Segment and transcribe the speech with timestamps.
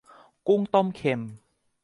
[0.47, 1.21] กุ้งต้มเค็ม